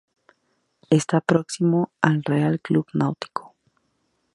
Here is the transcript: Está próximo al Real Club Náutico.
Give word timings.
Está 0.89 1.21
próximo 1.21 1.91
al 2.01 2.23
Real 2.23 2.59
Club 2.59 2.87
Náutico. 2.93 3.53